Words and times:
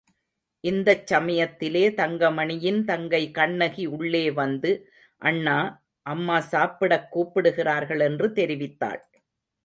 இந்தச் 0.63 1.07
சமயத்திலே 1.07 1.89
தங்கமணியின் 1.89 2.79
தங்கை 2.83 3.31
கண்ணகி 3.31 3.85
உள்ளே 3.85 4.31
வந்து, 4.31 4.71
அண்ணா, 5.21 5.57
அம்மா 6.05 6.39
சாப்பிடக் 6.39 7.11
கூப்பிடுகிறார்கள் 7.11 7.99
என்று 7.99 8.29
தெரிவித்தாள். 8.29 9.03